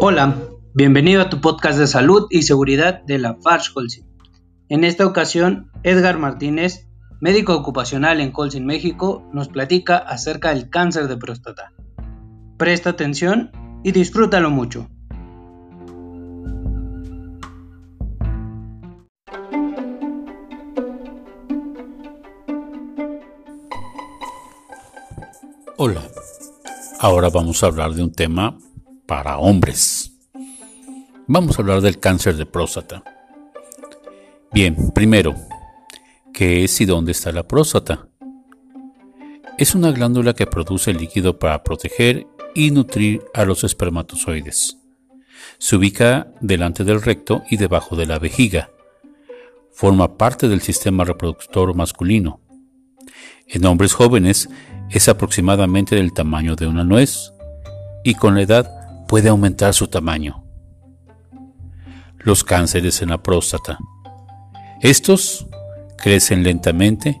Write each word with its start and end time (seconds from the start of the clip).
Hola, 0.00 0.36
bienvenido 0.74 1.22
a 1.22 1.28
tu 1.28 1.40
podcast 1.40 1.78
de 1.78 1.86
salud 1.86 2.26
y 2.30 2.42
seguridad 2.42 3.02
de 3.02 3.18
la 3.18 3.34
Farsh 3.34 3.72
Colsin. 3.72 4.04
En 4.68 4.84
esta 4.84 5.06
ocasión, 5.06 5.70
Edgar 5.82 6.18
Martínez, 6.18 6.86
médico 7.20 7.54
ocupacional 7.54 8.20
en 8.20 8.30
Colsin, 8.30 8.66
México, 8.66 9.28
nos 9.32 9.48
platica 9.48 9.96
acerca 9.96 10.50
del 10.50 10.70
cáncer 10.70 11.08
de 11.08 11.16
próstata. 11.16 11.72
Presta 12.56 12.90
atención 12.90 13.50
y 13.82 13.92
disfrútalo 13.92 14.50
mucho. 14.50 14.88
Hola, 25.78 26.02
ahora 27.00 27.28
vamos 27.28 27.62
a 27.62 27.66
hablar 27.66 27.92
de 27.92 28.02
un 28.02 28.12
tema 28.12 28.56
para 29.06 29.38
hombres. 29.38 30.12
Vamos 31.26 31.58
a 31.58 31.62
hablar 31.62 31.80
del 31.80 31.98
cáncer 31.98 32.36
de 32.36 32.46
próstata. 32.46 33.02
Bien, 34.52 34.90
primero, 34.94 35.34
¿qué 36.32 36.64
es 36.64 36.80
y 36.80 36.84
dónde 36.84 37.12
está 37.12 37.32
la 37.32 37.46
próstata? 37.46 38.08
Es 39.58 39.74
una 39.74 39.90
glándula 39.90 40.34
que 40.34 40.46
produce 40.46 40.92
líquido 40.92 41.38
para 41.38 41.62
proteger 41.62 42.26
y 42.54 42.70
nutrir 42.70 43.22
a 43.34 43.44
los 43.44 43.64
espermatozoides. 43.64 44.78
Se 45.58 45.76
ubica 45.76 46.32
delante 46.40 46.84
del 46.84 47.02
recto 47.02 47.42
y 47.50 47.56
debajo 47.56 47.96
de 47.96 48.06
la 48.06 48.18
vejiga. 48.18 48.70
Forma 49.72 50.16
parte 50.16 50.48
del 50.48 50.60
sistema 50.60 51.04
reproductor 51.04 51.74
masculino. 51.74 52.40
En 53.48 53.64
hombres 53.64 53.94
jóvenes 53.94 54.48
es 54.90 55.08
aproximadamente 55.08 55.96
del 55.96 56.12
tamaño 56.12 56.56
de 56.56 56.66
una 56.66 56.84
nuez 56.84 57.32
y 58.04 58.14
con 58.14 58.34
la 58.34 58.42
edad 58.42 58.75
puede 59.08 59.28
aumentar 59.28 59.74
su 59.74 59.88
tamaño. 59.88 60.44
Los 62.18 62.44
cánceres 62.44 63.02
en 63.02 63.10
la 63.10 63.22
próstata. 63.22 63.78
Estos 64.80 65.46
crecen 65.96 66.42
lentamente, 66.42 67.20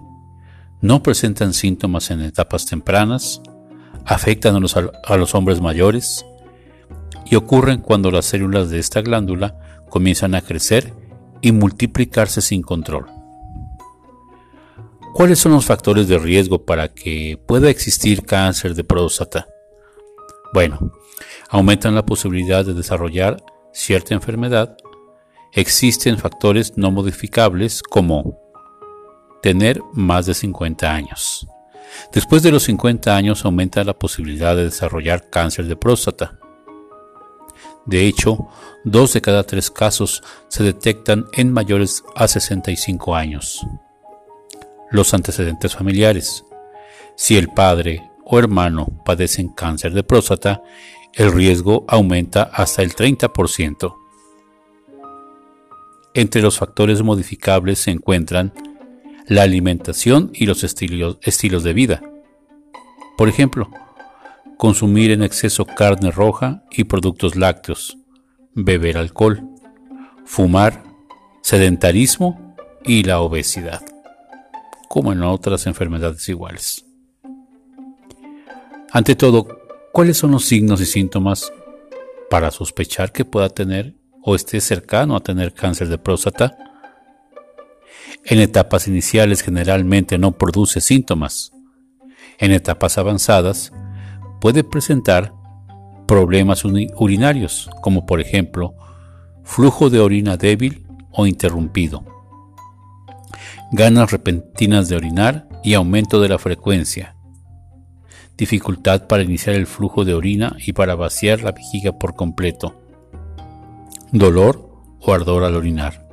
no 0.80 1.02
presentan 1.02 1.52
síntomas 1.52 2.10
en 2.10 2.20
etapas 2.20 2.66
tempranas, 2.66 3.40
afectan 4.04 4.56
a 4.56 5.16
los, 5.16 5.34
hombres 5.34 5.60
mayores 5.60 6.24
y 7.24 7.34
ocurren 7.34 7.80
cuando 7.80 8.10
las 8.10 8.26
células 8.26 8.70
de 8.70 8.78
esta 8.78 9.00
glándula 9.00 9.58
comienzan 9.88 10.34
a 10.34 10.42
crecer 10.42 10.94
y 11.40 11.52
multiplicarse 11.52 12.40
sin 12.40 12.62
control. 12.62 13.06
¿Cuáles 15.14 15.38
son 15.38 15.52
los 15.52 15.64
factores 15.64 16.08
de 16.08 16.18
riesgo 16.18 16.64
para 16.64 16.92
que 16.92 17.40
pueda 17.46 17.70
existir 17.70 18.22
cáncer 18.24 18.74
de 18.74 18.84
próstata? 18.84 19.48
Bueno, 20.56 20.90
aumentan 21.50 21.94
la 21.94 22.06
posibilidad 22.06 22.64
de 22.64 22.72
desarrollar 22.72 23.44
cierta 23.74 24.14
enfermedad, 24.14 24.74
existen 25.52 26.16
factores 26.16 26.78
no 26.78 26.90
modificables 26.90 27.82
como 27.82 28.38
tener 29.42 29.82
más 29.92 30.24
de 30.24 30.32
50 30.32 30.90
años. 30.90 31.46
Después 32.10 32.42
de 32.42 32.52
los 32.52 32.62
50 32.62 33.14
años 33.14 33.44
aumenta 33.44 33.84
la 33.84 33.92
posibilidad 33.98 34.56
de 34.56 34.64
desarrollar 34.64 35.28
cáncer 35.28 35.66
de 35.66 35.76
próstata. 35.76 36.38
De 37.84 38.06
hecho, 38.06 38.48
dos 38.82 39.12
de 39.12 39.20
cada 39.20 39.42
tres 39.42 39.70
casos 39.70 40.22
se 40.48 40.64
detectan 40.64 41.26
en 41.34 41.52
mayores 41.52 42.02
a 42.14 42.28
65 42.28 43.14
años. 43.14 43.60
Los 44.90 45.12
antecedentes 45.12 45.76
familiares. 45.76 46.46
Si 47.14 47.36
el 47.36 47.48
padre 47.48 48.10
o 48.28 48.38
hermano 48.38 49.00
padecen 49.04 49.48
cáncer 49.48 49.92
de 49.92 50.02
próstata, 50.02 50.62
el 51.14 51.32
riesgo 51.32 51.84
aumenta 51.88 52.42
hasta 52.42 52.82
el 52.82 52.94
30%. 52.94 53.94
Entre 56.12 56.42
los 56.42 56.58
factores 56.58 57.02
modificables 57.02 57.78
se 57.78 57.92
encuentran 57.92 58.52
la 59.28 59.42
alimentación 59.42 60.30
y 60.34 60.46
los 60.46 60.64
estilos, 60.64 61.18
estilos 61.22 61.62
de 61.62 61.72
vida. 61.72 62.02
Por 63.16 63.28
ejemplo, 63.28 63.70
consumir 64.56 65.12
en 65.12 65.22
exceso 65.22 65.64
carne 65.64 66.10
roja 66.10 66.64
y 66.70 66.84
productos 66.84 67.36
lácteos, 67.36 67.96
beber 68.54 68.98
alcohol, 68.98 69.48
fumar, 70.24 70.82
sedentarismo 71.42 72.56
y 72.84 73.04
la 73.04 73.20
obesidad, 73.20 73.82
como 74.88 75.12
en 75.12 75.22
otras 75.22 75.66
enfermedades 75.66 76.28
iguales. 76.28 76.85
Ante 78.96 79.14
todo, 79.14 79.46
¿Cuáles 79.92 80.16
son 80.16 80.30
los 80.30 80.46
signos 80.46 80.80
y 80.80 80.86
síntomas 80.86 81.52
para 82.30 82.50
sospechar 82.50 83.12
que 83.12 83.26
pueda 83.26 83.50
tener 83.50 83.94
o 84.22 84.34
esté 84.34 84.58
cercano 84.58 85.16
a 85.16 85.20
tener 85.20 85.52
cáncer 85.52 85.88
de 85.88 85.98
próstata? 85.98 86.56
En 88.24 88.38
etapas 88.38 88.88
iniciales 88.88 89.42
generalmente 89.42 90.16
no 90.16 90.32
produce 90.32 90.80
síntomas. 90.80 91.52
En 92.38 92.52
etapas 92.52 92.96
avanzadas 92.96 93.70
puede 94.40 94.64
presentar 94.64 95.34
problemas 96.06 96.64
urinarios, 96.64 97.68
como 97.82 98.06
por 98.06 98.22
ejemplo 98.22 98.74
flujo 99.44 99.90
de 99.90 100.00
orina 100.00 100.38
débil 100.38 100.86
o 101.10 101.26
interrumpido, 101.26 102.02
ganas 103.72 104.10
repentinas 104.10 104.88
de 104.88 104.96
orinar 104.96 105.48
y 105.62 105.74
aumento 105.74 106.18
de 106.18 106.30
la 106.30 106.38
frecuencia, 106.38 107.15
dificultad 108.36 109.06
para 109.06 109.22
iniciar 109.22 109.56
el 109.56 109.66
flujo 109.66 110.04
de 110.04 110.14
orina 110.14 110.56
y 110.58 110.72
para 110.72 110.94
vaciar 110.94 111.42
la 111.42 111.52
vejiga 111.52 111.92
por 111.98 112.14
completo, 112.14 112.74
dolor 114.12 114.68
o 115.00 115.12
ardor 115.12 115.44
al 115.44 115.56
orinar. 115.56 116.06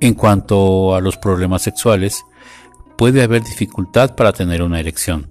En 0.00 0.14
cuanto 0.14 0.94
a 0.94 1.00
los 1.00 1.16
problemas 1.16 1.62
sexuales, 1.62 2.24
puede 2.96 3.22
haber 3.22 3.42
dificultad 3.42 4.14
para 4.14 4.32
tener 4.32 4.62
una 4.62 4.80
erección, 4.80 5.30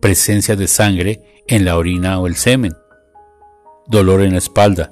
presencia 0.00 0.56
de 0.56 0.66
sangre 0.66 1.42
en 1.46 1.64
la 1.64 1.76
orina 1.76 2.18
o 2.18 2.26
el 2.26 2.36
semen, 2.36 2.72
dolor 3.86 4.22
en 4.22 4.32
la 4.32 4.38
espalda, 4.38 4.90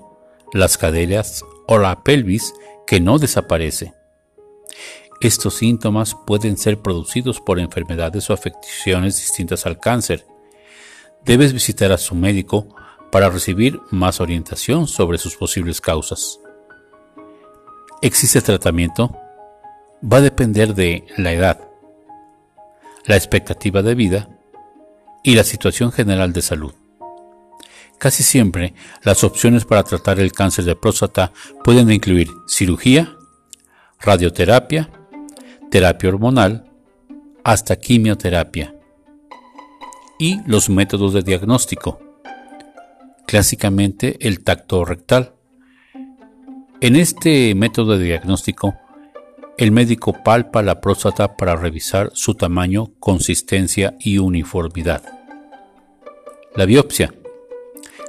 las 0.52 0.78
caderas 0.78 1.44
o 1.66 1.78
la 1.78 2.02
pelvis 2.02 2.52
que 2.87 3.00
no 3.00 3.19
desaparece, 3.19 3.94
estos 5.20 5.54
síntomas 5.54 6.16
pueden 6.26 6.56
ser 6.56 6.81
producidos 6.81 7.41
por 7.41 7.60
enfermedades 7.60 8.31
o 8.31 8.32
afecciones 8.32 9.16
distintas 9.16 9.66
al 9.66 9.78
cáncer. 9.78 10.26
Debes 11.25 11.53
visitar 11.53 11.92
a 11.92 11.98
su 11.98 12.14
médico 12.14 12.75
para 13.12 13.28
recibir 13.28 13.81
más 13.91 14.20
orientación 14.20 14.88
sobre 14.88 15.19
sus 15.19 15.36
posibles 15.36 15.82
causas. 15.82 16.41
¿Existe 18.00 18.41
tratamiento? 18.41 19.14
Va 20.03 20.19
a 20.19 20.22
depender 20.22 20.75
de 20.75 21.04
la 21.19 21.32
edad, 21.32 21.69
la 23.04 23.16
expectativa 23.16 23.82
de 23.82 23.94
vida 23.94 24.28
y 25.22 25.34
la 25.34 25.44
situación 25.44 25.92
general 25.92 26.32
de 26.32 26.41
salud. 26.41 26.72
Casi 27.98 28.22
siempre 28.22 28.72
las 29.02 29.22
opciones 29.22 29.66
para 29.66 29.84
tratar 29.84 30.19
el 30.19 30.32
cáncer 30.32 30.64
de 30.64 30.76
próstata 30.76 31.32
pueden 31.62 31.91
incluir 31.91 32.31
cirugía, 32.48 33.14
radioterapia, 33.98 34.88
terapia 35.70 36.08
hormonal, 36.08 36.64
hasta 37.44 37.76
quimioterapia. 37.76 38.75
Y 40.19 40.41
los 40.47 40.69
métodos 40.69 41.14
de 41.14 41.22
diagnóstico. 41.22 42.00
Clásicamente 43.26 44.19
el 44.20 44.42
tacto 44.42 44.84
rectal. 44.84 45.34
En 46.81 46.97
este 46.97 47.54
método 47.54 47.97
de 47.97 48.04
diagnóstico, 48.04 48.75
el 49.56 49.70
médico 49.70 50.22
palpa 50.25 50.62
la 50.62 50.81
próstata 50.81 51.36
para 51.36 51.54
revisar 51.54 52.10
su 52.14 52.34
tamaño, 52.34 52.92
consistencia 52.98 53.97
y 54.00 54.19
uniformidad. 54.19 55.02
La 56.56 56.64
biopsia. 56.64 57.14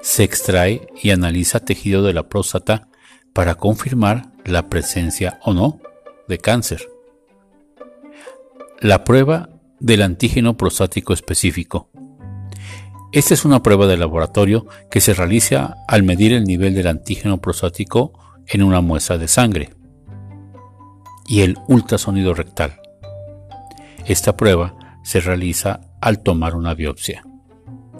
Se 0.02 0.24
extrae 0.24 0.88
y 1.02 1.12
analiza 1.12 1.60
tejido 1.60 2.02
de 2.02 2.14
la 2.14 2.28
próstata 2.28 2.88
para 3.34 3.54
confirmar 3.54 4.32
la 4.46 4.68
presencia 4.68 5.40
o 5.44 5.54
no 5.54 5.80
de 6.28 6.40
cáncer 6.40 6.91
la 8.82 9.04
prueba 9.04 9.50
del 9.80 10.02
antígeno 10.02 10.58
prostático 10.58 11.14
específico. 11.14 11.92
Esta 13.12 13.36
es 13.36 13.46
una 13.46 13.62
prueba 13.62 13.86
de 13.86 13.96
laboratorio 13.96 14.66
que 14.90 15.02
se 15.02 15.14
realiza 15.14 15.78
al 15.88 16.02
medir 16.02 16.34
el 16.34 16.46
nivel 16.46 16.74
del 16.74 16.88
antígeno 16.88 17.40
prostático 17.40 18.14
en 18.48 18.64
una 18.64 18.82
muestra 18.82 19.20
de 19.20 19.28
sangre. 19.28 19.70
Y 21.28 21.42
el 21.42 21.60
ultrasonido 21.68 22.34
rectal. 22.34 22.82
Esta 24.08 24.36
prueba 24.36 24.76
se 25.04 25.20
realiza 25.20 25.82
al 26.02 26.24
tomar 26.24 26.56
una 26.56 26.74
biopsia. 26.74 27.24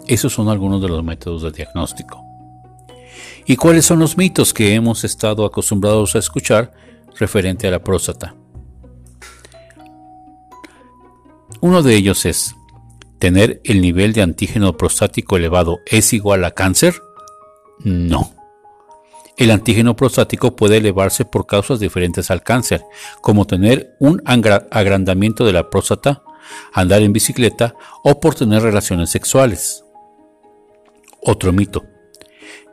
Esos 0.08 0.32
son 0.32 0.48
algunos 0.48 0.82
de 0.82 0.88
los 0.88 1.04
métodos 1.04 1.42
de 1.42 1.52
diagnóstico. 1.52 2.24
¿Y 3.46 3.54
cuáles 3.54 3.86
son 3.86 4.00
los 4.00 4.16
mitos 4.16 4.52
que 4.52 4.74
hemos 4.74 5.04
estado 5.04 5.44
acostumbrados 5.44 6.16
a 6.16 6.18
escuchar 6.18 6.72
referente 7.20 7.68
a 7.68 7.70
la 7.70 7.84
próstata? 7.84 8.34
Uno 11.62 11.84
de 11.84 11.94
ellos 11.94 12.26
es, 12.26 12.56
¿tener 13.20 13.60
el 13.62 13.80
nivel 13.80 14.12
de 14.14 14.22
antígeno 14.22 14.76
prostático 14.76 15.36
elevado 15.36 15.78
es 15.86 16.12
igual 16.12 16.44
a 16.44 16.50
cáncer? 16.50 17.00
No. 17.78 18.32
El 19.36 19.52
antígeno 19.52 19.94
prostático 19.94 20.56
puede 20.56 20.78
elevarse 20.78 21.24
por 21.24 21.46
causas 21.46 21.78
diferentes 21.78 22.32
al 22.32 22.42
cáncer, 22.42 22.82
como 23.20 23.46
tener 23.46 23.94
un 24.00 24.20
agrandamiento 24.24 25.44
de 25.44 25.52
la 25.52 25.70
próstata, 25.70 26.24
andar 26.72 27.00
en 27.02 27.12
bicicleta 27.12 27.76
o 28.02 28.18
por 28.18 28.34
tener 28.34 28.60
relaciones 28.60 29.10
sexuales. 29.10 29.84
Otro 31.20 31.52
mito. 31.52 31.84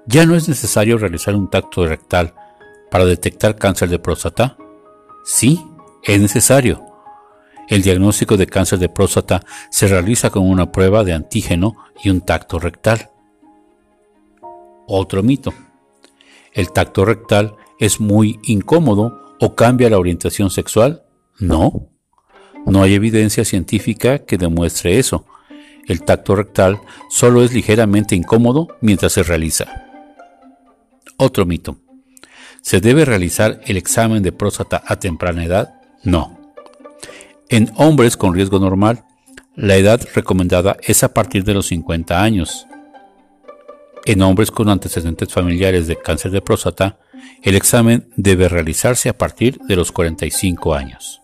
¿Ya 0.08 0.26
no 0.26 0.36
es 0.36 0.50
necesario 0.50 0.98
realizar 0.98 1.36
un 1.36 1.52
tacto 1.52 1.86
rectal 1.86 2.34
para 2.90 3.06
detectar 3.06 3.56
cáncer 3.56 3.90
de 3.90 4.00
próstata? 4.00 4.58
Sí, 5.24 5.64
es 6.02 6.20
necesario. 6.20 6.89
El 7.70 7.84
diagnóstico 7.84 8.36
de 8.36 8.48
cáncer 8.48 8.80
de 8.80 8.90
próstata 8.90 9.42
se 9.70 9.88
realiza 9.88 10.32
con 10.32 10.50
una 10.50 10.72
prueba 10.72 11.04
de 11.04 11.14
antígeno 11.14 11.78
y 12.04 12.10
un 12.10 12.22
tacto 12.22 12.60
rectal. 12.60 13.12
Otro 14.88 15.22
mito 15.22 15.54
¿El 16.52 16.72
tacto 16.72 17.06
rectal 17.06 17.56
es 17.80 18.00
muy 18.00 18.40
incómodo 18.44 19.36
o 19.40 19.56
cambia 19.56 19.90
la 19.90 20.00
orientación 20.00 20.50
sexual? 20.50 21.04
No. 21.38 21.90
No 22.66 22.82
hay 22.82 22.96
evidencia 22.96 23.46
científica 23.46 24.26
que 24.26 24.38
demuestre 24.38 24.98
eso. 24.98 25.26
El 25.88 26.04
tacto 26.04 26.36
rectal 26.36 26.82
solo 27.10 27.44
es 27.44 27.54
ligeramente 27.54 28.16
incómodo 28.16 28.68
mientras 28.82 29.14
se 29.14 29.24
realiza. 29.24 29.86
Otro 31.18 31.46
mito. 31.46 31.78
¿Se 32.62 32.82
debe 32.82 33.06
realizar 33.06 33.62
el 33.66 33.78
examen 33.78 34.24
de 34.24 34.32
próstata 34.32 34.84
a 34.86 35.00
temprana 35.00 35.46
edad? 35.46 35.82
No. 36.04 36.39
En 37.50 37.72
hombres 37.78 38.16
con 38.16 38.36
riesgo 38.36 38.60
normal, 38.60 39.06
la 39.56 39.76
edad 39.76 40.08
recomendada 40.14 40.78
es 40.84 41.04
a 41.04 41.16
partir 41.16 41.44
de 41.44 41.56
los 41.56 41.68
50 41.68 42.22
años. 42.22 42.68
En 44.06 44.22
hombres 44.22 44.52
con 44.52 44.70
antecedentes 44.70 45.34
familiares 45.34 45.88
de 45.88 45.98
cáncer 45.98 46.32
de 46.32 46.42
próstata, 46.42 47.00
el 47.42 47.56
examen 47.56 48.08
debe 48.16 48.50
realizarse 48.50 49.10
a 49.10 49.18
partir 49.18 49.58
de 49.68 49.76
los 49.76 49.92
45 49.92 50.76
años. 50.76 51.22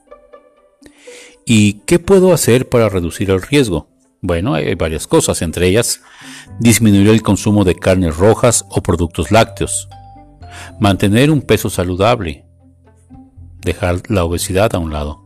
¿Y 1.45 1.74
qué 1.86 2.00
puedo 2.00 2.33
hacer 2.33 2.69
para 2.69 2.89
reducir 2.89 3.30
el 3.30 3.44
riesgo? 3.44 3.88
Bueno, 4.21 4.56
hay 4.56 4.74
varias 4.74 5.06
cosas, 5.06 5.44
entre 5.44 5.68
ellas 5.68 6.01
disminuir 6.60 7.10
el 7.10 7.21
consumo 7.21 7.63
de 7.63 7.75
carnes 7.75 8.18
rojas 8.18 8.66
o 8.69 8.81
productos 8.81 9.30
lácteos, 9.30 9.88
mantener 10.80 11.30
un 11.30 11.44
peso 11.44 11.69
saludable, 11.69 12.45
dejar 13.62 14.01
la 14.10 14.24
obesidad 14.24 14.74
a 14.74 14.80
un 14.80 14.92
lado, 14.92 15.25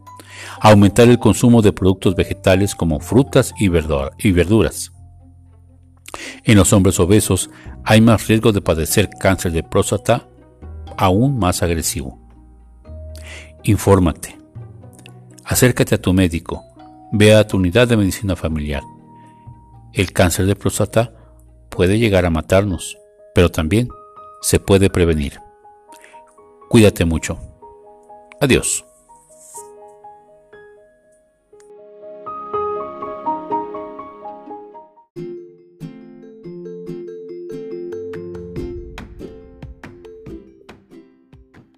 aumentar 0.61 1.07
el 1.07 1.19
consumo 1.19 1.61
de 1.61 1.73
productos 1.73 2.15
vegetales 2.15 2.75
como 2.75 2.99
frutas 2.99 3.53
y 3.57 3.69
verduras, 3.69 4.91
en 6.43 6.57
los 6.57 6.73
hombres 6.73 6.99
obesos 6.99 7.49
hay 7.83 8.01
más 8.01 8.27
riesgo 8.27 8.51
de 8.51 8.61
padecer 8.61 9.09
cáncer 9.19 9.51
de 9.51 9.63
próstata 9.63 10.27
aún 10.97 11.37
más 11.37 11.63
agresivo. 11.63 12.19
Infórmate. 13.63 14.37
Acércate 15.43 15.95
a 15.95 16.01
tu 16.01 16.13
médico. 16.13 16.63
Ve 17.11 17.33
a 17.33 17.45
tu 17.45 17.57
unidad 17.57 17.87
de 17.87 17.97
medicina 17.97 18.35
familiar. 18.35 18.83
El 19.93 20.11
cáncer 20.11 20.45
de 20.45 20.55
próstata 20.55 21.13
puede 21.69 21.97
llegar 21.97 22.25
a 22.25 22.29
matarnos, 22.29 22.97
pero 23.33 23.49
también 23.49 23.89
se 24.41 24.59
puede 24.59 24.89
prevenir. 24.89 25.39
Cuídate 26.69 27.05
mucho. 27.05 27.39
Adiós. 28.39 28.88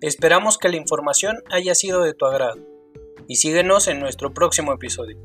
Esperamos 0.02 0.58
que 0.58 0.70
la 0.70 0.78
información 0.78 1.44
haya 1.52 1.76
sido 1.76 2.02
de 2.02 2.16
tu 2.16 2.26
agrado 2.26 2.60
y 3.28 3.36
síguenos 3.36 3.88
en 3.88 4.00
nuestro 4.00 4.34
próximo 4.34 4.74
episodio. 4.74 5.20